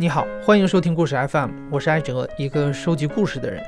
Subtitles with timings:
[0.00, 3.62] 你好，欢迎收听故事 FM，我是艾哲，一个收集故事的人。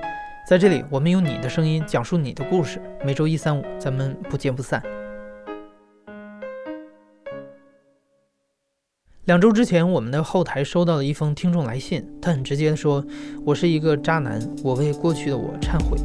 [0.49, 2.81] 在这里，我们用你的声音讲述你的故事。
[3.05, 4.83] 每周一、三、五，咱们不见不散。
[9.27, 13.05] 两周之前，我们的后台收到了一封听众来信，他很直接的说
[13.45, 15.99] ：“我是一个渣男，我为过去的我忏悔。”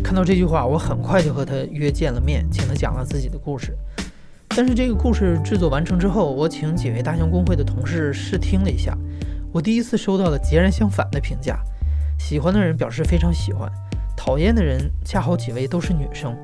[0.00, 3.76] 看到这句话，我很快就和他约见了面，请他讲了自己的故事。
[4.54, 8.96] 但是这个故事制作完成之后，我请几位大象公会的同事试听了一下，
[9.50, 11.58] 我第一次收到了截然相反的评价。
[12.18, 13.70] 喜欢的人表示非常喜欢，
[14.14, 16.36] 讨厌的人恰好几位都是女生。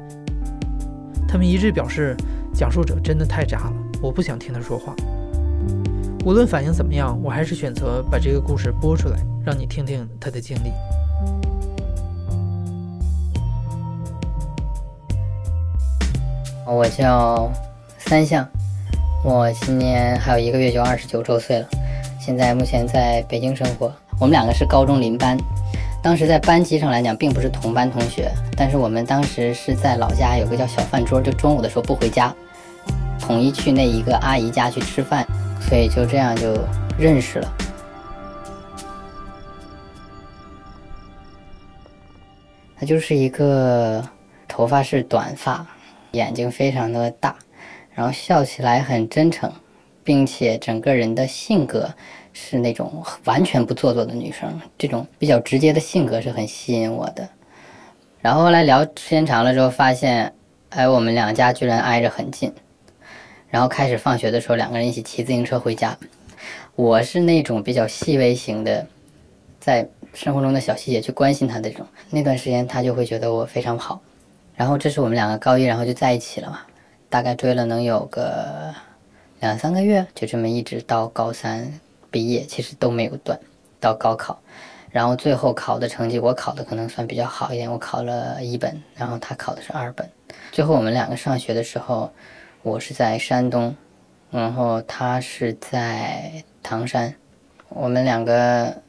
[1.29, 2.17] 他们一致表示，
[2.55, 3.73] 讲述者真的太渣了，
[4.03, 4.97] 我不想听他说话。
[6.25, 10.73] 无论反应怎么样，我还是选择把这个故事播出来，让你听听他的经历。
[16.67, 17.53] 我叫。
[18.09, 18.49] 三项，
[19.23, 21.69] 我今年还有一个月就二十九周岁了，
[22.19, 23.93] 现在目前在北京生活。
[24.19, 25.37] 我们两个是高中邻班，
[26.03, 32.35] 当时在班级上来讲并不是同班同学，但是我们当时是在老家有个叫小饭桌，就中午的时候不回家，
[33.21, 35.27] 统一去那一个阿姨家去吃饭，
[35.61, 36.57] 所以就这样就
[36.99, 37.53] 认识了。
[42.75, 44.03] 他就是一个
[44.49, 45.67] 头发是短发，
[46.13, 47.37] 眼睛非常的大。
[47.99, 49.53] 然后笑起来很真诚，
[50.05, 51.93] 并且整个人的性格
[52.33, 57.29] 是那种完全不做作的女生，这种比较直接的性格是很吸引我的。
[58.21, 60.33] 然后后来聊时间长了之后，发现，
[60.69, 62.55] 哎，我们两家居然挨着很近。
[63.49, 65.99] 然后开始放学的时候，两个人一起骑自行车回家。
[66.77, 68.87] 我是那种比较细微型的，
[69.59, 71.85] 在生活中的小细节去关心他的这种。
[72.11, 74.01] 那段时间他就会觉得我非常好。
[74.55, 76.61] 然后这是我们两个高一，然后就在一起了嘛。
[77.11, 78.75] 大概追了能有个
[79.41, 81.81] 两三个月，就这么一直到高三
[82.11, 83.39] 毕业，其实都没有断，
[83.81, 84.39] 到高考，
[84.91, 90.07] 然后最后考的成绩，我考的可能算比较好一点，我考了一本，然后他考的是二本。
[90.53, 92.13] 最后我们两个上学的时候，
[92.63, 93.75] 我是在山东，
[94.31, 97.15] 然后他是在唐山，
[97.71, 98.83] 我们两个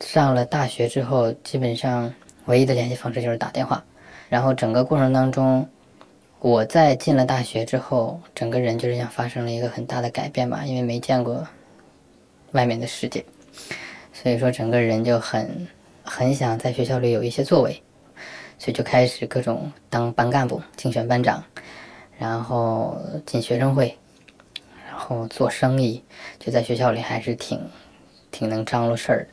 [0.00, 2.12] 上了大学之后，基本上
[2.44, 3.82] 唯一的联系方式就是打电话，
[4.28, 5.66] 然后整个过程当中。
[6.38, 11.44] 我在进了大学之后，整个人就是像发生了一个很大的改变吧，因为没见过
[12.52, 13.24] 外面的世界，
[14.12, 15.66] 所以说整个人就很
[16.04, 17.82] 很想在学校里有一些作为，
[18.58, 21.42] 所以就开始各种当班干部、竞选班长，
[22.18, 23.96] 然后进学生会，
[24.86, 26.04] 然后做生意，
[26.38, 27.58] 就在学校里还是挺
[28.30, 29.28] 挺能张罗事儿的。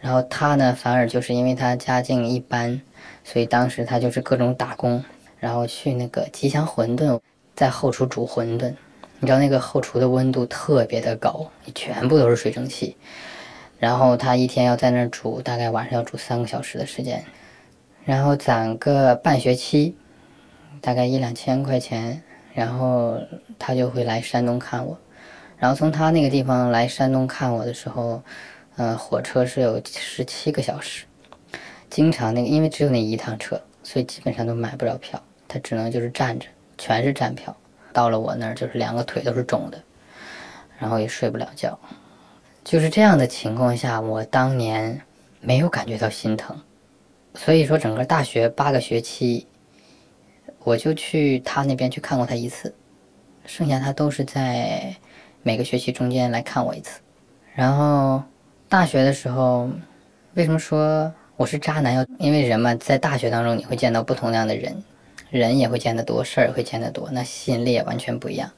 [0.00, 2.80] 然后他呢，反而就是因为他家境一般，
[3.22, 5.04] 所以当时他就是各种打工。
[5.44, 7.20] 然后去那个吉祥馄饨，
[7.54, 8.74] 在后厨煮馄饨，
[9.18, 12.96] 你知道那个后厨的温度特别的高，全部都是水蒸气。
[13.78, 17.22] 然后他一天要在那儿煮，大概晚上要煮三个小时的时间，
[18.06, 19.94] 然后攒个半学期，
[20.80, 22.22] 大概一两千块钱，
[22.54, 23.20] 然后
[23.58, 24.96] 他就会来山东看我。
[25.58, 28.22] 然后从他那个地方来山东看我的时候，
[28.76, 31.04] 呃，火车是有十七个小时，
[31.90, 35.22] 经常那个因为只有那一趟车，所以基本上都买不了票。
[35.54, 37.56] 他只能就是站着，全是站票。
[37.92, 39.80] 到了我那儿，就是两个腿都是肿的，
[40.80, 41.78] 然后也睡不了觉。
[42.64, 45.00] 就是这样的情况下，我当年
[45.40, 46.60] 没有感觉到心疼。
[47.36, 49.46] 所以说，整个大学八个学期，
[50.64, 52.74] 我就去他那边去看过他一次，
[53.46, 54.92] 剩下他都是在
[55.44, 57.00] 每个学期中间来看我一次。
[57.54, 58.20] 然后
[58.68, 59.70] 大学的时候，
[60.34, 61.94] 为什么说我是渣男？
[61.94, 64.82] 要因为人嘛，在大学当中你会见到不同样的人。
[65.38, 68.48] 人也会见得多，事儿也会见得多，那吸引力也完全不一样。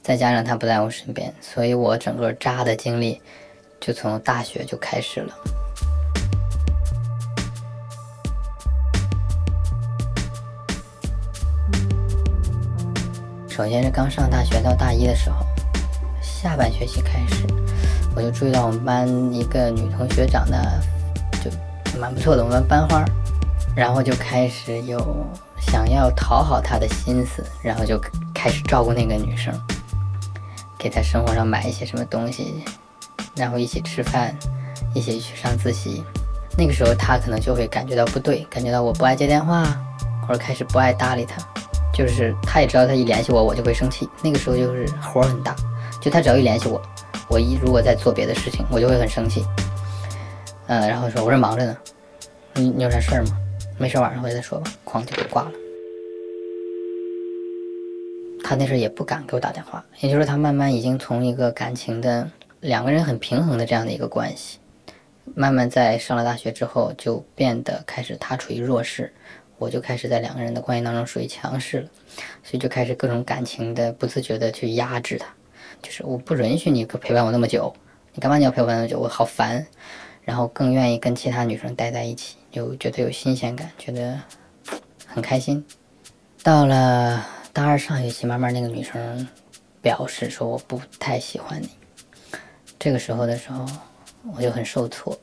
[0.00, 3.20] 再加上他不在我身边，所以我整个渣的经历
[3.80, 5.34] 就从大学就开始了。
[13.48, 15.44] 首先是刚上大学到大一的时候，
[16.22, 17.44] 下半学期开始，
[18.16, 20.80] 我就注意到我们班一个女同学长得
[21.44, 21.50] 就
[22.00, 23.04] 蛮不错的，我们班花，
[23.76, 25.26] 然后就开始有。
[25.62, 27.98] 想要讨好他的心思，然后就
[28.34, 29.54] 开始照顾那个女生，
[30.78, 32.62] 给她生活上买一些什么东西，
[33.34, 34.36] 然后一起吃饭，
[34.94, 36.04] 一起去上自习。
[36.58, 39.64] 那个时候他可能就会感觉到不对，感觉到我不爱接电话，
[40.26, 41.36] 或者开始不爱搭理他。
[41.94, 44.08] 就是他也知道他一联系我，我就会生气。
[44.22, 45.54] 那个时候就是火很大，
[46.00, 46.80] 就他只要一联系我，
[47.28, 49.46] 我一如果在做别的事情，我就会很生气。
[50.66, 51.76] 嗯，然后说我这忙着呢，
[52.54, 53.36] 你你有啥事儿吗？
[53.78, 54.72] 没事，晚上回来再说吧。
[54.84, 55.52] 哐就给挂了。
[58.44, 62.30] 他那时候也不敢给我打电话，也就是说，他慢慢已经从一个感情的
[62.60, 64.58] 两个人很平衡的这样的一个关系。
[65.34, 69.12] 慢慢在上了大学之后，就变得开始他处于弱势，
[69.58, 71.88] 我就开始在两个人的关系当中属于强势了，
[72.42, 75.26] 所以就开始各种感情的不自觉的去压制他，
[75.80, 77.72] 就是我不允许你陪伴我那么久，
[78.12, 78.98] 你干嘛你要陪我那么久？
[78.98, 79.64] 我好烦，
[80.24, 84.20] 然后更愿意跟其他女生待在一起，就觉得有新鲜感，觉得
[85.06, 85.64] 很开心。
[86.42, 89.28] 到了大二上学期，慢慢那个女生
[89.80, 91.68] 表示说我不太喜欢你，
[92.78, 93.66] 这个时候的时候。
[94.36, 95.18] 我就很受挫，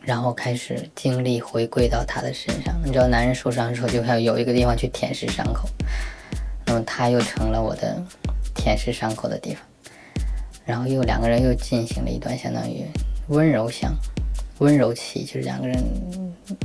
[0.00, 2.74] 然后开始精力回归到她的身上。
[2.82, 5.68] 你知道，男人受伤之后就要有一个地方去舔舐伤口，
[6.64, 8.02] 那么他又成了我的
[8.54, 9.62] 舔舐伤口的地方。
[10.64, 12.86] 然后又两个人又进行了一段相当于
[13.26, 13.94] 温柔相、
[14.58, 15.76] 温柔期，就是两个人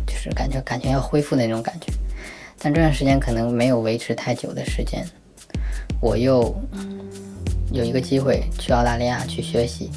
[0.07, 1.87] 就是感觉感情要恢复的那种感觉。
[2.59, 5.05] 但这段时间可能没有维持太久的时间，
[6.01, 6.55] 我又
[7.71, 9.89] 有一个机会去澳大利亚去学习。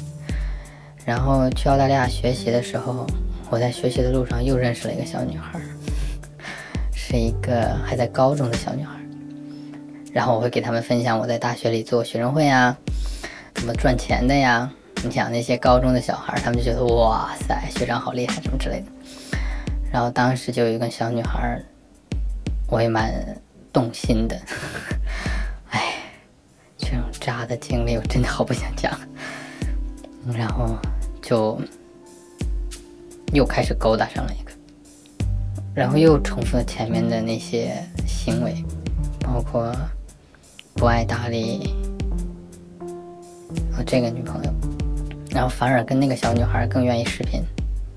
[1.05, 3.07] 然后去澳大利亚学习的时候，
[3.49, 5.57] 我在学习的路上又认识了一个小女孩，
[6.93, 8.99] 是一个还在高中的小女孩。
[10.11, 12.77] 然后我会给他们分享我在大学里做学生会啊，
[13.53, 14.69] 怎么赚钱的呀。
[15.03, 18.87] 你想那些高中的小孩，他们就觉得哇塞，学长好厉害什么之类的。
[19.91, 21.61] 然后当时就有一个小女孩，
[22.69, 23.13] 我也蛮
[23.71, 24.39] 动心的。
[25.71, 25.93] 哎，
[26.77, 28.91] 这种渣的经历我真的好不想讲。
[30.35, 30.77] 然后。
[31.19, 31.59] 就
[33.33, 34.51] 又开始勾搭上了一个，
[35.75, 38.63] 然后又重复了前面的那些行为，
[39.19, 39.75] 包括
[40.75, 41.75] 不爱搭理
[43.77, 44.53] 我这个女朋友，
[45.37, 47.43] 然后反而跟那个小女孩更愿意视频。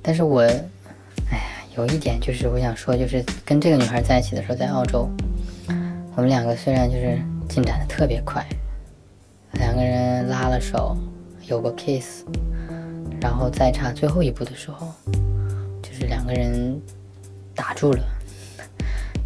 [0.02, 1.42] 但是我，哎呀，
[1.74, 5.08] 有一点就是我想说，就是跟这个女孩在一起的时候，在澳洲，
[6.16, 8.46] 我们两个虽然就是进展的特别快，
[9.54, 10.94] 两个人拉了手，
[11.46, 12.24] 有过 kiss。
[13.22, 14.92] 然后再差最后一步的时候，
[15.82, 16.78] 就是两个人
[17.54, 18.04] 打住了，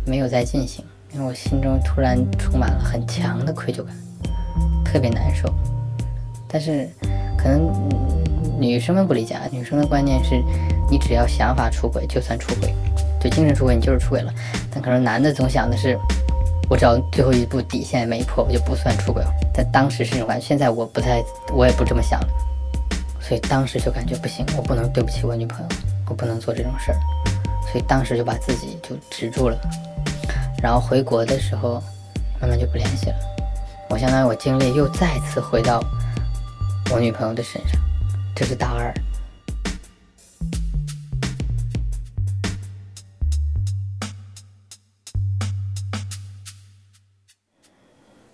[0.06, 3.92] 没有再进行，因为我心中突然充满了很强的愧疚感，
[4.84, 5.52] 特别难受。
[6.46, 6.88] 但是
[7.44, 7.70] 可能
[8.58, 10.42] 女生们不理解，女生的观念是，
[10.90, 12.74] 你只要想法出轨就算出轨，
[13.20, 14.32] 就精神出轨你就是出轨了。
[14.72, 15.98] 但可能男的总想的是，
[16.70, 19.30] 我只要最后一步底线没破，我就不算出轨了。
[19.52, 22.28] 在当时是这种感觉，现在我不太，我也不这么想了。
[23.20, 25.66] 所以当时就感觉不行，我不能对不起我女朋友，
[26.08, 26.98] 我不能做这种事儿，
[27.70, 29.60] 所以当时就把自己就止住了。
[30.62, 31.74] 然后回国的时候，
[32.40, 33.16] 慢慢就不联系了。
[33.90, 35.78] 我相当于我经历又再次回到
[36.92, 37.80] 我女朋友的身上。
[38.34, 38.92] 这是大二，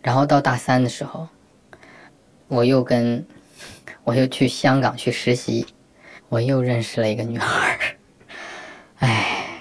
[0.02, 1.28] 然后到大三的时候，
[2.48, 3.26] 我又跟。
[4.02, 5.66] 我又去香港去实习，
[6.30, 7.78] 我又认识了一个女孩儿，
[9.06, 9.60] 哎，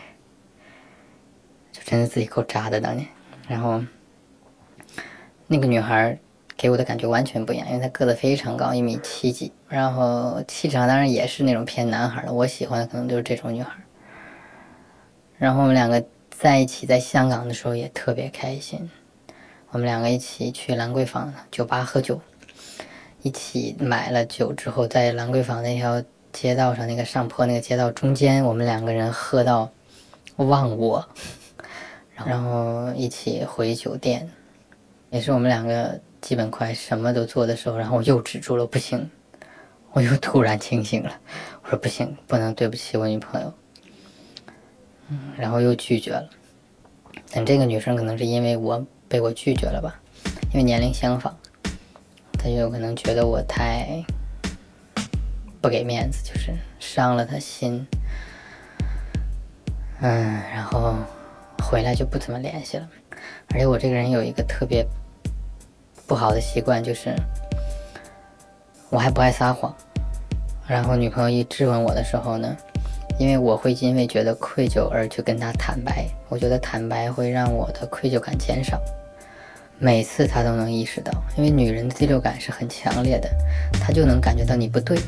[1.72, 3.08] 就真的自己够渣的当年。
[3.48, 3.84] 然后
[5.46, 6.18] 那个女孩儿
[6.60, 12.34] 给我的感觉完全不一样，因为她个子非常高，一米七几，然后气场当然也是那种偏男孩的。
[12.34, 13.72] 我喜欢的可能就是这种女孩。
[15.38, 18.92] 然后我们两个在一起在香港的时候也特别开心，
[19.70, 22.20] 我们两个一起去兰桂坊酒吧喝酒。
[23.22, 29.70] 一起买了酒之后，在兰桂坊那条街道上，那个上坡那个街道中间，我们两个人喝到
[30.36, 31.08] 忘我，
[32.26, 34.30] 然后一起回酒店，
[35.10, 39.10] 也是我们两个基本快什么都做的时候，然后我又止住了，不行，
[39.92, 41.20] 我又突然清醒了，
[41.64, 43.54] 我说不行，不能对不起我女朋友，
[45.10, 46.30] 嗯，然后又拒绝了，
[47.32, 50.00] 但这个女生可能是因为我被我拒绝了吧，
[50.52, 51.36] 因为年龄相仿。
[52.42, 54.02] 她就有可能觉得我太
[55.60, 57.86] 不给面子，就是伤了她心，
[60.00, 60.96] 嗯，然后
[61.64, 62.90] 回来就不怎么联系了。
[63.50, 64.88] 而且我这个人有一个特别
[66.10, 67.16] 不好的习惯，就是
[68.90, 69.72] 我还不爱撒谎。
[70.68, 72.58] 然后女朋友一质问我的时候呢，
[73.20, 78.82] 因为我会因为觉得愧疚而去跟她坦白，我觉得坦白会让我的愧疚感减少。
[79.78, 83.30] 每次他都能意识到，因为女人的第六感是很强烈的，
[83.80, 85.00] 她就能感觉到你不对，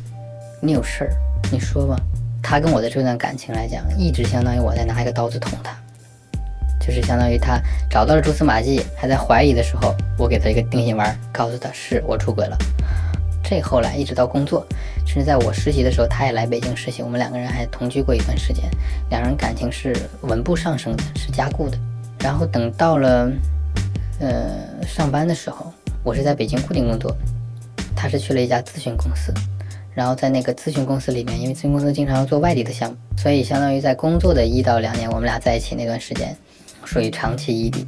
[0.62, 1.12] 你有事儿，
[1.52, 1.98] 你说吧。
[2.44, 5.76] 他跟我的这段感情来讲，一直相当于我在拿一个刀子捅他，
[6.82, 12.58] 就是相当于他找到了蛛丝马迹，还在怀疑的时候，我给他一个定心丸，告诉他是我出轨了。
[13.44, 14.66] 这后来一直到工作，
[15.06, 18.66] 甚至在我实习的时候，他也来北京实习，我们两个人还同居过一段时间，
[19.10, 21.78] 两人感情是稳步上升的，是加固的。
[22.20, 23.32] 然后等到了。
[24.24, 25.74] 呃，上班的时候，
[26.04, 27.12] 我是在北京固定工作，
[27.96, 29.34] 他是去了一家咨询公司，
[29.96, 36.38] 然后在那个咨询公司里面，因为咨询公司经常要做外地的项目，所以相当于在工作的一到两年，我们俩在一起那段时间，
[36.86, 37.86] 属于长期异地。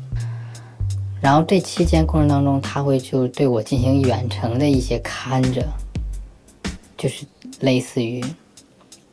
[1.21, 5.65] 然后这期间过程当中，他会就对我进行远程的一些看着，
[6.97, 7.25] 就是
[7.61, 8.19] 类似于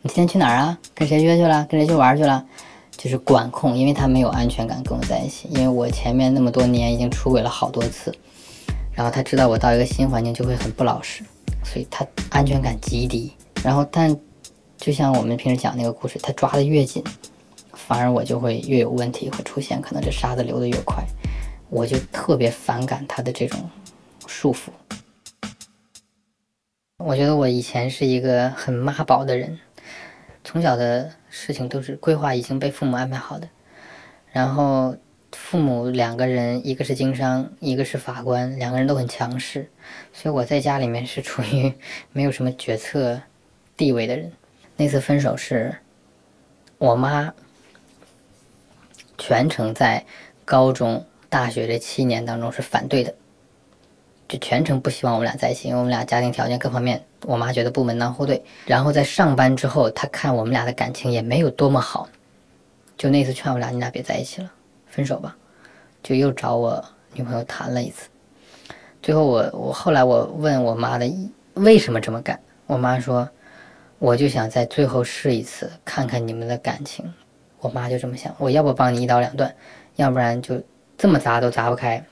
[0.02, 0.78] 你今天去哪儿啊？
[0.94, 1.64] 跟谁约去了？
[1.70, 2.44] 跟谁去玩去了？
[2.96, 8.14] 就是管控，因为他没有安全感跟我在一起，因为我前面那么多年已经出轨了好多次，
[8.92, 11.22] 然后他知道我到一个新环境就会很不老实，
[11.64, 13.32] 所以他安全感极低。
[13.62, 14.14] 然后但
[14.76, 17.02] 就像我们平时讲那个故事，他抓的越紧，
[17.86, 21.04] 反而我就会越有问题会出现，可能这沙子流得越快。
[21.68, 23.70] 我就特别反感他的这种
[24.26, 24.70] 束缚。
[26.96, 29.58] 我觉得我以前是一个很妈宝的人，
[30.44, 33.48] 从小的事情都是规划已经被父母安排好的。
[34.32, 34.96] 然后
[35.32, 39.70] 父母两个人，一个是经商，一个是法官，两个人都很强势，
[40.12, 41.72] 所以我在家里面是处于
[42.12, 43.20] 没有什么决策
[43.76, 44.30] 地位的人。
[44.76, 45.76] 那次分手是
[46.78, 47.32] 我妈
[49.20, 50.04] 全程在
[50.44, 51.04] 高中。
[51.28, 53.14] 大学这七年当中是反对的，
[54.26, 58.42] 就全程不希望我们俩在一起，因为我们俩家庭条件各方面，我妈觉得不门当户对。
[58.66, 62.08] 然后在上班之后，她看我们俩的感情也没有多么好，
[62.96, 64.52] 就那次劝我俩，你俩别在一起了，
[64.88, 65.36] 分手吧，
[66.02, 68.08] 就又找我女朋友谈了一次。
[69.00, 71.08] 最后我我后来我问我妈的
[71.54, 72.36] 为什么这么干，
[72.66, 73.28] 我妈说
[74.00, 77.08] 我就想在最后试一次，看看你们的感情。
[77.60, 79.54] 我妈就这么想，我要不帮你一刀两断，
[79.96, 80.60] 要不然就。
[80.98, 82.04] 这么砸都砸不开，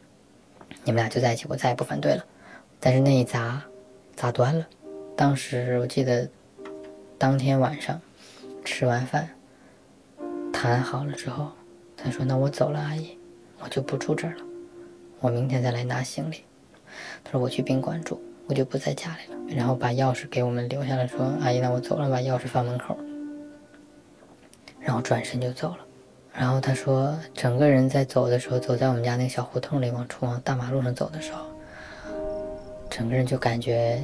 [0.82, 2.24] 你们俩就在一起，我再也不反对了。
[2.80, 3.62] 但是那一砸，
[4.16, 4.66] 砸断了。
[5.14, 6.26] 当时我记得，
[7.18, 8.00] 当天晚上
[8.64, 9.28] 吃完饭，
[10.50, 11.50] 谈好了之后，
[11.98, 13.18] 他说：“那我走了，阿姨，
[13.62, 14.42] 我就不住这儿了，
[15.20, 16.42] 我明天再来拿行李。”
[17.22, 22.96] 他说：“我去宾馆住，我就不在家里了。”然后把钥匙给我们留下了，说：“阿姨，那我走了，把钥匙放门口。”
[24.80, 25.78] 然后转身就走了。
[26.32, 31.46] 然后他说，整个人在走的时候，走在我们家那个小胡同里，往出往大马路上走的时候，
[32.88, 34.00] 整个人就感觉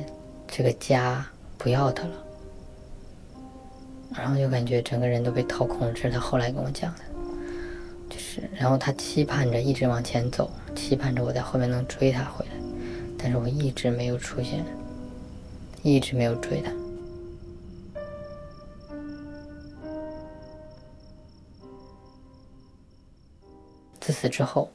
[0.48, 1.24] 这个家
[1.56, 2.14] 不要他了，
[4.16, 5.92] 然后就感觉整个人都被掏空了。
[5.92, 7.00] 这是他后来跟我讲的，
[8.10, 12.52] 就是，然后他期盼着一直往前走，期盼着我在后面能追他回来，
[13.16, 14.64] 但是我一直没有出现，
[15.82, 16.72] 一直没有追他。
[24.04, 24.70] 自此之后，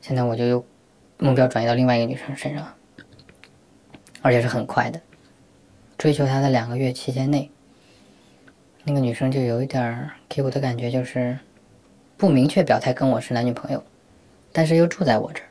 [0.00, 0.64] 现在我就又
[1.18, 2.72] 目标转移到另外一个女生身上，
[4.20, 5.00] 而且是很快的。
[5.98, 7.50] 追求她的两个月期间内，
[8.84, 11.36] 那个女生就有一点给我的感觉就是
[12.16, 13.82] 不明确表态跟我是男女朋友，
[14.52, 15.48] 但是又住在我这儿。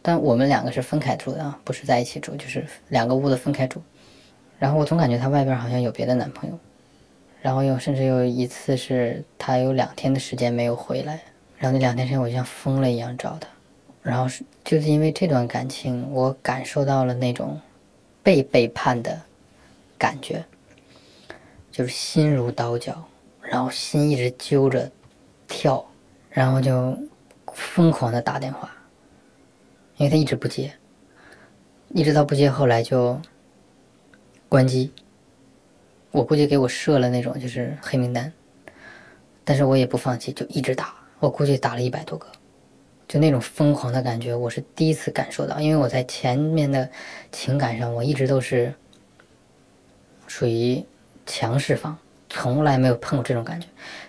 [0.00, 3.82] 但我们两个是分开住的啊，不是在一起住，就是两个屋子分开住。
[4.58, 6.58] 然后我总感觉她外边好像有别的男朋友，
[7.42, 11.20] 然后又甚至有一次是她有两天的时间没有回来。
[11.58, 13.48] 然后那两天时间，我就像疯了一样找他，
[14.02, 17.60] 然后是就是因为这段感情，我感受到了那种
[18.22, 19.20] 被背叛的
[19.96, 20.44] 感觉，
[21.72, 23.02] 就是心如刀绞，
[23.40, 24.90] 然后心一直揪着
[25.48, 25.84] 跳，
[26.28, 26.96] 然后就
[27.54, 28.70] 疯狂的打电话，
[29.96, 30.70] 因为他一直不接，
[31.88, 33.18] 一直到不接，后来就
[34.48, 34.92] 关机。
[36.10, 38.32] 我估计给我设了那种就是黑名单，
[39.42, 40.94] 但是我也不放弃，就一直打。
[41.18, 42.26] 我估计打了一百多个，
[43.08, 45.58] 就那种疯狂的感觉，我是第一次感受到。
[45.58, 46.88] 因为我在前面的
[47.32, 48.74] 情感上，我一直都是
[50.26, 50.84] 属于
[51.24, 51.96] 强势方，
[52.28, 53.66] 从来没有碰过这种感觉。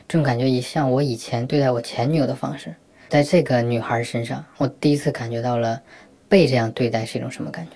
[0.07, 2.75] 这种感觉，也像我以前对待我前女友的方式，
[3.07, 5.81] 在这个女孩身上，我第一次感觉到了
[6.27, 7.71] 被这样对待是一种什么感觉。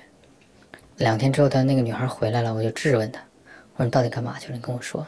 [0.98, 3.22] 两天之后，她那个女孩回来了，我就质问她
[3.76, 4.56] ：“我说你到底干嘛去了？
[4.56, 5.08] 你跟我说。”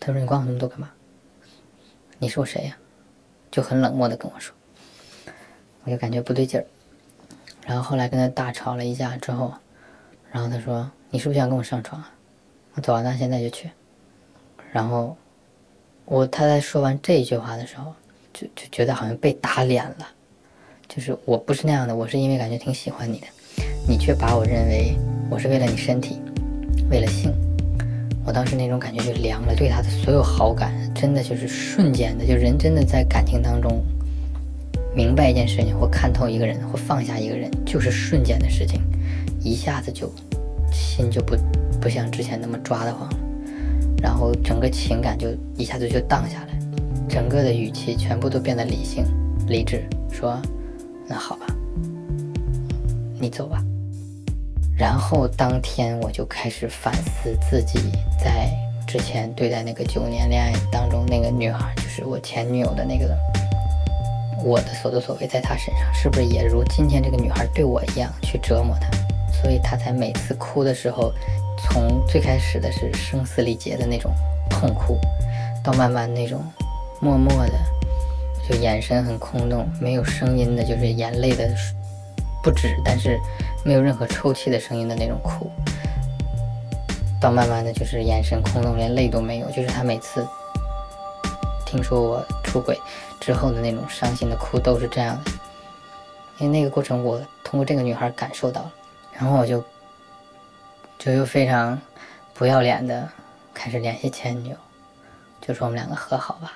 [0.00, 0.90] 她说：“你管我那么多干嘛？
[2.18, 2.76] 你是我谁呀？”
[3.52, 4.52] 就很冷漠的跟我说，
[5.84, 6.64] 我就感觉不对劲儿，
[7.66, 9.52] 然后后来跟他大吵了一架之后，
[10.32, 12.10] 然后他说：“你是不是想跟我上床啊？”
[12.74, 13.70] 我走啊，那现在就去。
[14.72, 15.14] 然后
[16.06, 17.94] 我他在说完这一句话的时候，
[18.32, 20.08] 就就觉得好像被打脸了，
[20.88, 23.26] 就是我不是那样的，我是因为感觉挺喜欢你的，
[23.86, 24.96] 你却把我认为
[25.30, 26.22] 我是为了你身体，
[26.90, 27.30] 为了性。
[28.24, 33.82] 我当时那种感觉就凉了，对他的所有好感，真的就是瞬间的，就人真的在感情当中
[34.94, 38.80] 明白一件事情，或看透一个人，或放下一个人，就是瞬间的事情，
[39.40, 40.08] 一下子就
[40.70, 41.36] 心就不
[41.80, 43.16] 不像之前那么抓得慌了，
[44.00, 46.58] 然后整个情感就一下子就荡下来，
[47.08, 49.04] 整个的语气全部都变得理性、
[49.48, 50.40] 理智，说
[51.08, 51.46] ：“那好吧，
[53.18, 53.64] 你走吧。”
[54.76, 57.78] 然后当天我就开始反思自己
[58.18, 58.50] 在
[58.86, 63.16] 之前对待那个九年恋爱当中那个女孩，就是我前女友的那个，
[64.44, 68.88] 我的所作所为在她身上是不是也如今天这个女孩对我一样去折磨她？
[69.40, 71.12] 所以她才每次哭的时候，
[71.58, 74.12] 从最开始的是声嘶力竭的那种
[74.50, 74.98] 痛哭，
[75.62, 76.42] 到慢慢那种
[77.00, 77.54] 默默的，
[78.48, 81.48] 就眼神很空洞，没有声音的，就是眼泪的
[82.42, 83.18] 不止，但是
[83.64, 85.50] 没有任何抽泣的声音的那种哭。
[87.20, 89.46] 到慢慢的就是眼神空洞，连泪都没有。
[89.50, 90.26] 就是他每次
[91.64, 92.76] 听说我出轨
[93.20, 95.30] 之后的那种伤心的哭都是这样的，
[96.38, 98.72] 因为那个过程我通过这个女孩感受到了，
[99.12, 99.62] 然后我就
[100.98, 101.80] 就又非常
[102.34, 103.08] 不要脸的
[103.54, 104.56] 开始联系前女友，
[105.40, 106.54] 就说我们两个和好吧。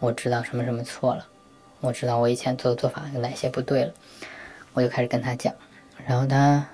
[0.00, 1.26] 我知道什么什么错了，
[1.80, 3.92] 我知道我以前做的做法有哪些不对了，
[4.72, 5.52] 我就开始跟他讲，
[6.06, 6.66] 然后他，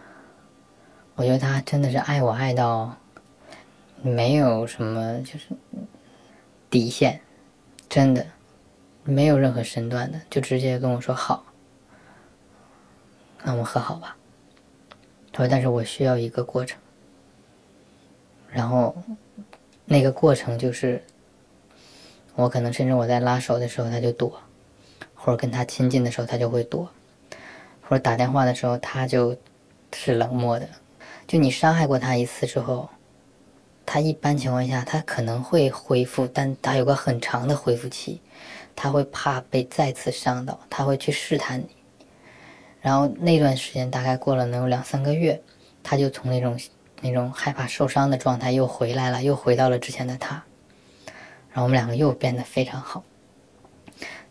[1.15, 2.97] 我觉得他真的是爱我爱到。
[4.03, 5.49] 没有什么，就是
[6.71, 7.21] 底线，
[7.87, 8.27] 真的
[9.05, 11.45] 没有任何身段的，就直接跟我说好，
[13.43, 14.17] 那我们和好吧。
[15.31, 16.81] 他说：“但是我需要一个过程。”
[18.49, 18.97] 然后
[19.85, 21.05] 那个过程就是，
[22.35, 24.41] 我可能甚至我在拉手的时候他就躲，
[25.15, 26.91] 或者跟他亲近的时候他就会躲，
[27.91, 29.37] 或者打电话的时候他就
[29.93, 30.69] 是冷漠的。
[31.27, 32.89] 就你伤害过他一次之后。
[33.85, 38.21] 他一般情况下，他可能会恢复，但他有个很长的恢复期，
[38.77, 41.67] 他会怕被再次伤到，他会去试探你。
[42.81, 45.43] 然后那段时间大概过了能有两三个月，
[45.83, 46.57] 他就从那种
[47.01, 50.41] 那种害怕受伤的状态又回来了，又回到了之前的他。
[51.49, 53.03] 然后我们两个又变得非常好，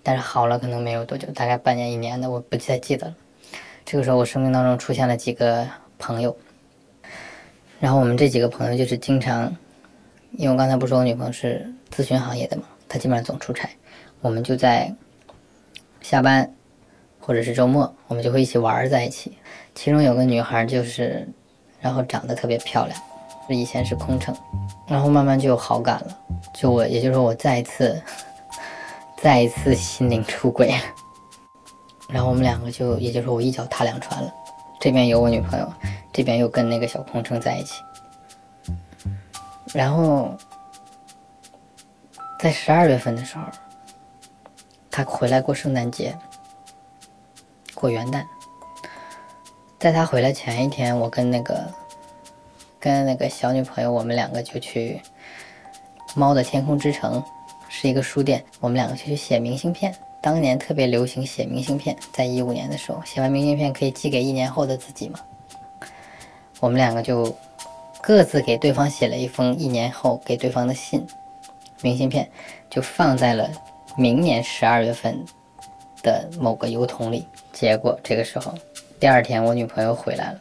[0.02, 3.16] 但是好了可能没有多久，大概半年一年的，我不太记得了。
[3.92, 6.38] 这个时候我生命当中出现了几个朋友。
[7.80, 9.46] 然后我们这几个朋友就是经常，
[10.34, 13.68] 因为我刚才不说我女朋友是咨询行业的嘛，她基本上总出差，
[14.22, 14.94] 我们就在
[16.02, 16.54] 下班
[17.20, 19.36] 或者是周末，我们就会一起玩在一起。
[19.74, 21.28] 其中有个女孩就是，
[21.82, 23.02] 然后长得特别漂亮，
[23.50, 24.36] 以前是空乘，
[24.88, 26.16] 然后慢慢就有好感了。
[26.54, 28.00] 就我，也就是说我再一次，
[29.18, 30.76] 再一次心灵出轨，
[32.10, 34.34] 然后我们两个就，也就是说我一脚踏两船了，
[34.82, 35.72] 这边有我女朋友。
[36.12, 37.82] 这边又跟那个小空乘在一起，
[39.74, 40.36] 然后
[42.40, 43.44] 在十二月份的时候，
[44.90, 46.18] 他回来过圣诞节，
[47.76, 48.26] 过元旦。
[49.78, 51.64] 在他回来前一天，我跟那个
[52.80, 55.00] 跟那个小女朋友，我们两个就去
[56.16, 57.24] 猫的天空之城，
[57.70, 59.96] 是一个书店，我们两个去写明信片。
[60.22, 65.20] 当年特别流行写明信片，在一五年的时候，写完明信片可以寄给一年后的自己嘛。
[66.60, 67.34] 我们两个就
[68.02, 71.08] 各自给对方写了一封一年后给对方的信，
[71.82, 72.30] 明信片
[72.70, 73.50] 就放在了
[73.96, 75.18] 明年十二月份
[76.04, 77.26] 的某个邮筒里。
[77.54, 78.54] 结果这个时候，
[79.00, 80.40] 第二天我女朋友回来了，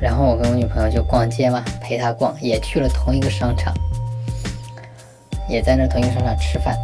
[0.00, 3.72] 然后我跟我女朋友就逛街嘛，陪她逛，也去了同一个商场，
[5.48, 6.76] 也在那同一个商场吃饭。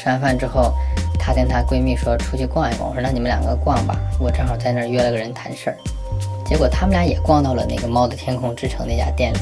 [0.00, 0.72] 吃完饭之后，
[1.18, 5.76] 她跟她闺蜜说出去逛一逛，我说那你们两个逛吧，我正好在那儿约了个人谈事儿。
[6.46, 9.38] 结果他们俩也逛到了那个猫的天空之城那家店里，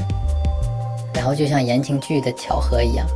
[1.14, 3.06] 然后就像言情剧的巧合一样，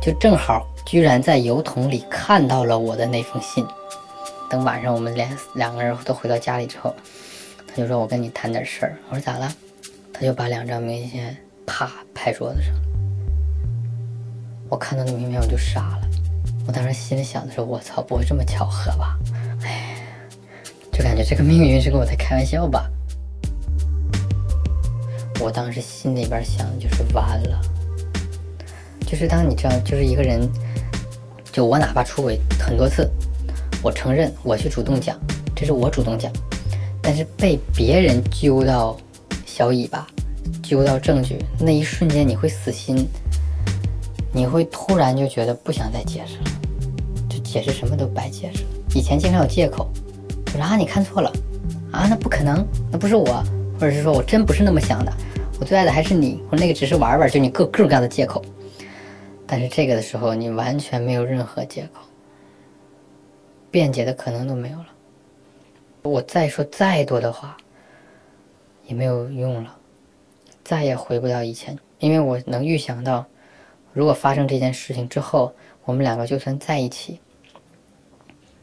[0.00, 3.66] 就正好居然在邮筒里看到了我的那封信。
[4.48, 6.94] 等晚上我们连两个人都回到家里之后，
[7.66, 9.52] 他就说：“我跟你谈点事儿。”我说：“咋了？”
[10.10, 12.72] 他就把两张明信片啪拍桌子上。
[14.70, 16.07] 我看到那明信片我就傻了，
[16.68, 19.18] 我当时心里想的是：“我操，不会这么巧合吧？”
[19.64, 19.96] 哎，
[20.92, 22.90] 就感觉这个命运是跟我在开玩笑吧。
[25.40, 27.58] 我当时心里边想的就是完了，
[29.06, 30.46] 就是当你知道，就是一个人，
[31.50, 33.10] 就我哪怕出轨很多次，
[33.82, 35.18] 我承认我去主动讲，
[35.56, 36.30] 这是我主动讲，
[37.00, 38.94] 但是被别人揪到
[39.46, 40.06] 小尾巴，
[40.62, 43.08] 揪到证据那一瞬间，你会死心，
[44.34, 46.57] 你会突然就觉得不想再解释了，
[47.48, 48.64] 解释什么都白解释。
[48.94, 49.88] 以前经常有借口，
[50.48, 51.32] 说啊你看错了，
[51.90, 53.42] 啊那不可能，那不是我，
[53.80, 55.12] 或者是说我真不是那么想的。
[55.60, 58.44] 我最爱的还是你，我那个只是玩玩，就你各各种各样的借口。
[59.46, 62.02] 但是这个的时候，你完全没有任何借口，
[63.70, 64.86] 辩解的可能都没有了。
[66.02, 67.56] 我再说再多的话，
[68.86, 69.76] 也没有用了，
[70.62, 71.76] 再也回不到以前。
[71.98, 73.26] 因为我能预想到，
[73.92, 75.52] 如果发生这件事情之后，
[75.84, 77.18] 我们两个就算在一起，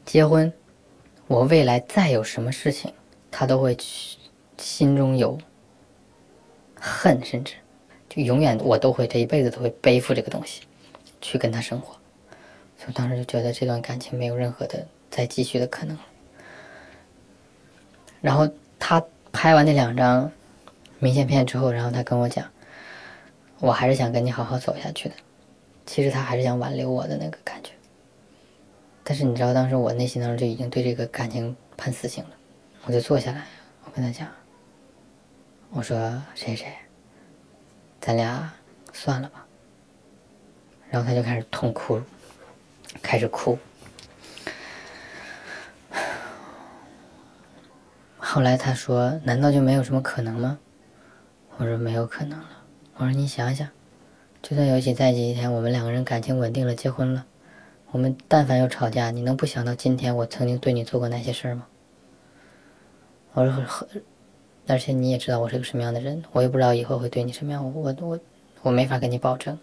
[0.06, 0.52] 结婚，
[1.28, 2.94] 我未来再有什么事情，
[3.32, 4.18] 他都会去。
[4.58, 5.38] 心中有
[6.80, 7.56] 恨，甚至
[8.08, 10.62] 就永远我都会这一辈子都会背负这个东西
[11.20, 11.94] 去跟他生活。
[12.78, 15.98] 所以当时就觉得这段感情没有任何的再继续的可能。
[18.22, 20.32] 然后他拍完那两张
[21.00, 22.50] 明信片之后，然后他跟我讲，
[23.60, 25.16] 我还是想跟你好好走下去的。
[25.86, 27.55] 其实他还是想挽留我的那个感。
[29.08, 32.32] 但是你知道，当时我内心当中就已经对这个感情判死刑了。
[32.86, 33.46] 我就坐下来，
[33.84, 34.28] 我跟他讲，
[35.70, 36.74] 我说谁谁，
[38.02, 38.52] 咱俩
[38.92, 39.46] 算了吧。
[40.90, 42.02] 然后他就开始痛哭，
[43.04, 43.58] 开始哭。
[48.18, 50.58] 后来他说：“难道就没有什么可能吗？”
[51.58, 52.50] 我说：“没有可能了。”
[52.98, 53.70] 我说：“你想想，
[54.42, 57.26] 就算有一起在一起一天，我们两个人感情稳定了，结婚了，
[57.92, 61.66] 我们但凡有吵架，你能不想到今天我曾经对你做过哪些事儿吗？”
[63.34, 63.90] 我说
[64.68, 68.20] ：“而且你也知道我是个什么样的人，我也不知道以后会对你什么样，我我
[68.62, 69.58] 我没法跟你保证。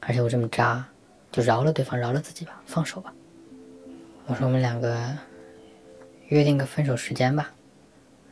[0.00, 0.86] 而且我这么渣，
[1.32, 3.12] 就饶了对方，饶了自己吧，放手吧。”
[4.26, 4.98] 我说：“我们两个
[6.28, 7.52] 约定个分手时间吧。”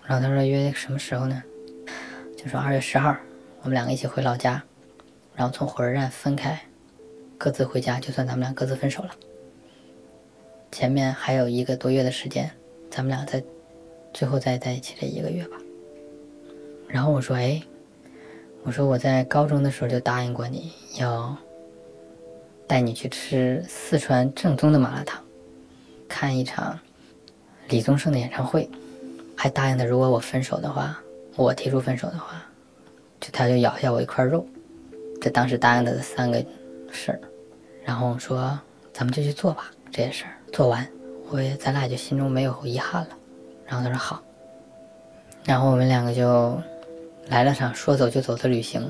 [0.06, 1.42] 然后他说约什么时候呢？
[2.36, 3.16] 就说二月十号，
[3.62, 4.62] 我们两个一起回老家，
[5.34, 6.60] 然后从火车站分开，
[7.38, 9.10] 各自回家，就算咱们俩各自分手了。
[10.72, 12.50] 前面还有一个多月的时间，
[12.90, 13.42] 咱们俩在
[14.12, 15.56] 最后再在一起这一个月吧。
[16.88, 17.62] 然后我说哎，
[18.62, 21.36] 我说我在高中的时候就答应过你要
[22.66, 25.22] 带你去吃四川正宗的麻辣烫，
[26.08, 26.78] 看一场
[27.68, 28.68] 李宗盛的演唱会。
[29.36, 30.96] 还答应他，如果我分手的话，
[31.34, 32.46] 我提出分手的话，
[33.20, 34.46] 就他就咬下我一块肉。
[35.20, 36.42] 这当时答应的三个
[36.94, 37.20] 事儿，
[37.84, 38.58] 然后说
[38.92, 40.88] 咱们就去做吧，这些事儿做完，
[41.30, 43.18] 我也咱俩就心中没有遗憾了。
[43.66, 44.22] 然后他说好，
[45.44, 46.58] 然后我们两个就
[47.28, 48.82] 来了场说走就走的旅行。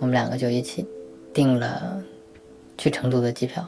[0.00, 0.86] 我们两个就一起。
[1.34, 2.04] 订了
[2.76, 3.66] 去成都的机票，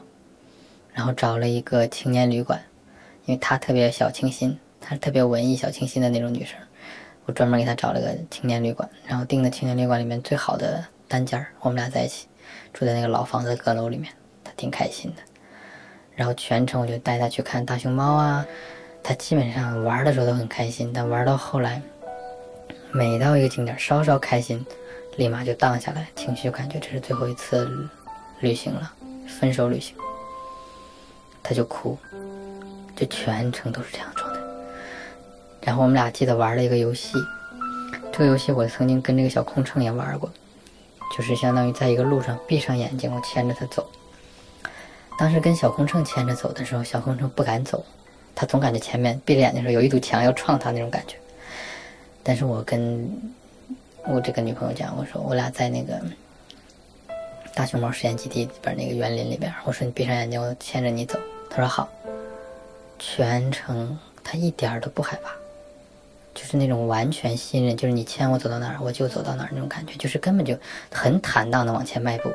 [0.93, 2.63] 然后找了一个青年旅馆，
[3.25, 4.55] 因为他特别小清新，
[4.87, 6.57] 她特别文艺小清新的那种女生，
[7.25, 12.27] 我专门给她找了个青年旅馆，然后订的青年旅馆里面最好的单间儿，我们俩在一起
[12.71, 15.21] 住在那个老房子阁楼里面，她挺开心的。
[16.15, 18.45] 然后全程我就带她去看大熊猫啊，
[19.01, 21.81] 她基本上玩的时候都很开心，但玩到后来，
[22.91, 24.63] 每到一个景点稍稍开心。
[25.17, 27.65] 立马就荡下来，情绪感觉这是最后一次
[28.41, 28.91] 旅行了，
[29.39, 29.95] 分手旅行，
[31.41, 31.97] 他就哭，
[32.97, 34.24] 就全程都是这样状。
[35.65, 37.17] 然后我们俩记得玩了一个游戏，
[38.11, 40.31] 这个游戏我曾经跟这个小空乘也玩过，
[41.17, 43.89] 就是相当于在一个路上闭上眼睛，我牵着他走。
[45.17, 47.83] 当时跟小空乘牵着走的时候，小空乘不敢走，
[48.35, 51.17] 他总感觉前面闭着眼睛时候有一堵墙要撞他那种感觉。
[52.21, 53.09] 但是我跟
[54.03, 55.99] 我这个女朋友讲，我说我俩在那个
[57.55, 61.19] 大熊猫实验基地里边那个园林里边，我说你闭上眼睛，我牵着你走。
[61.49, 61.89] 她说好。
[62.97, 65.31] 全程他一点都不害怕，
[66.35, 70.55] 就是那种完全信任，就是你牵我走到哪儿，我就走到哪儿那种感觉，就是根本就
[70.91, 72.29] 很坦荡的往前迈步，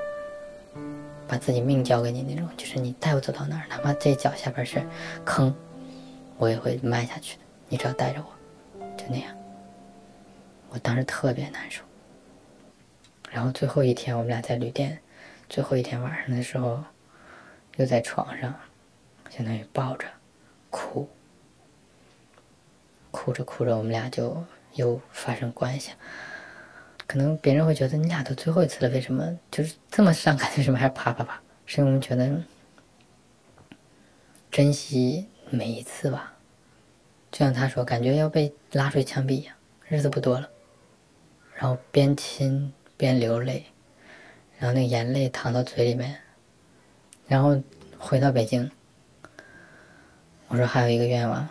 [1.28, 4.82] 把自己命交给你那种，就是你带我走到哪儿，哪怕这脚下边是
[5.24, 5.54] 坑，
[6.38, 7.42] 我也会迈下去的。
[7.68, 9.36] 你只要带着我，就那样。
[10.70, 11.82] 我当时特别难受，
[13.30, 14.98] 然后最后一天我们俩在旅店，
[15.48, 16.82] 最后一天晚上的时候，
[17.76, 18.54] 又在床上，
[19.28, 20.06] 相当于抱着
[20.70, 21.08] 哭，
[23.10, 24.44] 哭着哭着我们俩就
[24.74, 25.92] 又发生关系。
[27.06, 30.48] 可能别人会觉得你俩都最后一次了，为什么就是这么伤感？
[30.56, 31.40] 为什么还啪啪啪？
[31.66, 32.30] 是因为我们觉得
[34.50, 36.32] 珍惜每一次吧，
[37.32, 39.54] 就像他说，感觉要被拉出去枪毙一样，
[39.88, 40.48] 日子不多了。
[41.54, 43.66] 然后边亲边流泪，
[44.58, 46.16] 然后那眼泪淌到嘴里面，
[47.26, 47.60] 然后
[47.98, 48.70] 回到北京。
[50.48, 51.48] 我说还有一个愿望，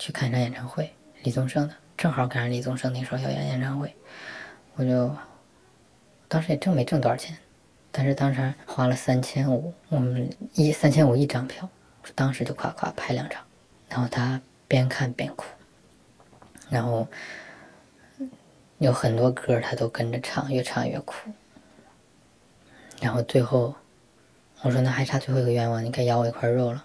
[0.00, 3.94] 去看一场演唱会，李宗盛的，正好赶上李宗盛那时候要演演唱会，
[4.74, 5.14] 我就
[6.26, 7.36] 当时也挣没挣多少钱，
[7.92, 11.68] 但是当时花了三千五，我们一三千五一张票，
[12.14, 13.40] 当时就夸夸拍两张，
[13.88, 15.44] 然后他边看边哭，
[16.70, 17.06] 然后。
[18.78, 21.30] 有很多歌，他都跟着唱，越唱越哭。
[23.02, 23.74] 然后最后，
[24.62, 26.82] 我说那还差最后一个愿望，你该咬我一块肉了。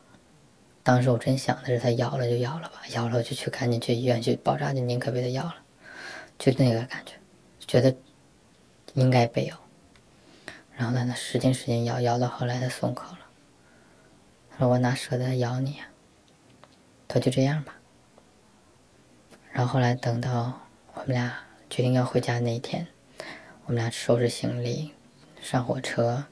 [0.85, 5.55] 当时我真想的是，他咬了就咬了吧，咬了我就去赶紧去医院去包扎，就宁可被他咬了，
[6.37, 7.13] 就那个感觉，
[7.65, 7.97] 觉得
[8.93, 9.59] 应该被咬。
[10.77, 13.19] 然后在那使劲使劲咬，咬到后来他松口了。
[14.59, 15.87] 说：“我哪舍得咬你啊？”
[17.09, 17.75] 他就这样吧。
[19.51, 20.61] 然后后来等到
[20.93, 21.35] 我们俩
[21.67, 22.85] 决定要回家那一天，
[23.65, 24.93] 我们俩收拾行李，
[25.41, 26.25] 上火车。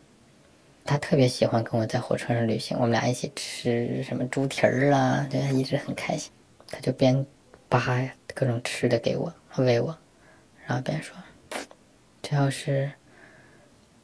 [0.85, 6.31] 他特别喜欢跟我在火车上旅行，我们俩一起吃什么猪蹄儿啊，就一直很开心。
[6.67, 7.25] 他就边
[7.69, 9.97] 扒各种吃的给我喂我，
[10.65, 11.15] 然后边说
[12.21, 12.91] ：“这要是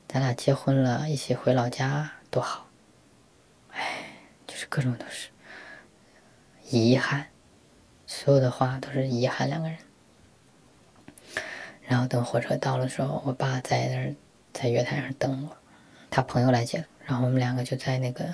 [0.07, 2.69] 咱俩结婚了，一起回老家多好。”
[3.73, 4.05] 哎，
[4.47, 5.29] 就是各种都是
[6.69, 7.27] 遗憾，
[8.07, 9.49] 所有的话都是遗憾。
[9.49, 9.77] 两个人，
[11.81, 14.15] 然后等火车到的时候，我爸在那儿
[14.53, 15.57] 在月台上等我。
[16.09, 18.25] 他朋友来接的，然后我们两个就在那个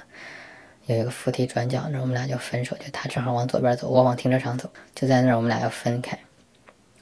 [0.85, 6.17] 有一个扶梯转角那，我们俩就分手，就他正好往左边走，我往停车场走，就在那儿我们俩要分开。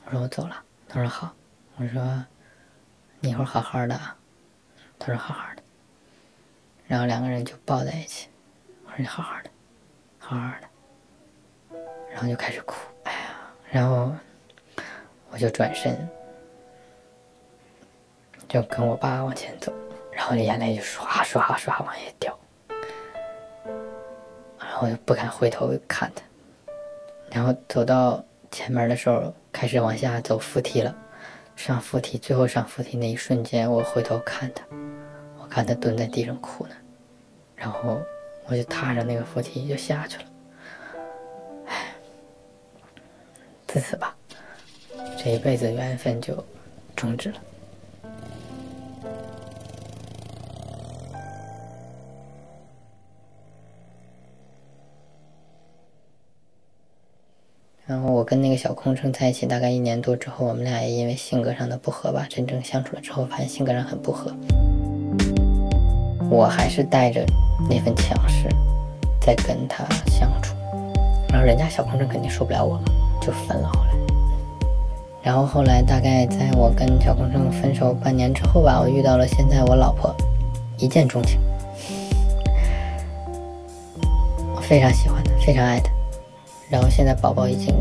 [0.06, 1.34] 我说我走了，他说好，
[1.78, 2.26] 我说
[3.20, 4.16] 你一会儿好好的啊，
[4.98, 5.62] 他说好好的，
[6.88, 8.28] 然后两个人就抱在一起，
[8.86, 9.50] 我说你好好的，
[10.20, 11.78] 好好的，
[12.12, 13.20] 然后就开始哭，哎呀，
[13.70, 14.14] 然后
[15.30, 16.10] 我就转身
[18.48, 19.74] 就跟我爸往前走。
[20.16, 22.38] 然后眼泪就刷刷刷往下掉，
[24.60, 26.24] 然后就不敢回头看他。
[27.32, 30.96] 然后走到前面的时候，开始往下走扶梯了。
[31.56, 34.64] 上扶梯，最后上扶梯那一瞬间，我回头看他，
[35.40, 36.76] 我看他蹲在地上哭呢。
[37.56, 38.02] 然后
[38.46, 40.24] 我就踏着那个扶梯就下去了。
[41.68, 41.94] 唉，
[43.68, 44.16] 自此吧，
[45.18, 46.44] 这一辈子缘分就
[46.96, 47.36] 终止了。
[58.24, 64.32] 我跟那个小空乘在一起大概一年多之后，我们俩也因为性格上的不合吧，真正相处了之后，发现性格上很不合。
[66.30, 67.22] 我还是带着
[67.70, 68.48] 那份强势
[69.20, 70.56] 在跟他相处，
[71.28, 72.84] 然后人家小空乘肯定受不了我了，
[73.22, 73.68] 就分了。
[73.68, 73.94] 后来，
[75.22, 80.16] 然后后来大概在我跟小空乘分手半年之后吧，我遇到了现在我老婆，
[80.78, 81.42] 一见钟情，
[84.56, 85.92] 我非常喜欢她，非常爱她。
[86.70, 87.76] 然后现在宝宝已经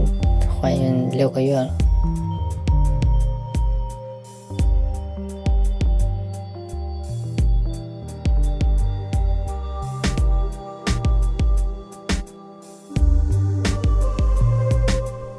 [0.62, 1.68] 怀孕六个月了。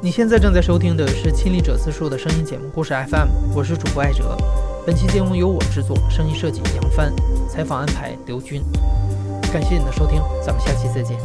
[0.02, 4.36] 你现在正在收听的是《亲历者自述》的声音节目故事 FM，我是主播艾哲。
[4.86, 7.10] 本期节目由我制作，声音设计杨帆，
[7.48, 8.62] 采访安排刘军。
[9.50, 11.18] 感谢你的收听，咱们下期再见。